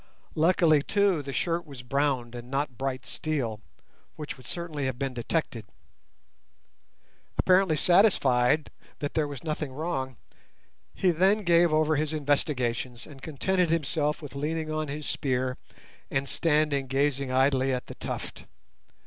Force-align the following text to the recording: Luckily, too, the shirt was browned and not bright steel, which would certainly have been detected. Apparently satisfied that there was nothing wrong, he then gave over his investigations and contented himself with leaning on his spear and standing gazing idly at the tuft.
Luckily, 0.33 0.81
too, 0.81 1.21
the 1.21 1.31
shirt 1.31 1.63
was 1.63 1.83
browned 1.83 2.33
and 2.33 2.49
not 2.49 2.75
bright 2.75 3.05
steel, 3.05 3.61
which 4.15 4.35
would 4.35 4.47
certainly 4.47 4.87
have 4.87 4.97
been 4.97 5.13
detected. 5.13 5.63
Apparently 7.37 7.77
satisfied 7.77 8.71
that 8.97 9.13
there 9.13 9.27
was 9.27 9.43
nothing 9.43 9.71
wrong, 9.71 10.17
he 10.95 11.11
then 11.11 11.43
gave 11.43 11.71
over 11.71 11.97
his 11.97 12.13
investigations 12.13 13.05
and 13.05 13.21
contented 13.21 13.69
himself 13.69 14.23
with 14.23 14.33
leaning 14.33 14.71
on 14.71 14.87
his 14.87 15.05
spear 15.05 15.59
and 16.09 16.27
standing 16.27 16.87
gazing 16.87 17.31
idly 17.31 17.71
at 17.71 17.85
the 17.85 17.93
tuft. 17.93 18.47